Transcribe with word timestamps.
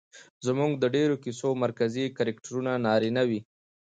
زموږ 0.45 0.71
د 0.77 0.83
ډېرو 0.95 1.15
کيسو 1.23 1.49
مرکزي 1.63 2.05
کرکټرونه 2.17 2.71
نارينه 2.85 3.21
وي 3.29 3.39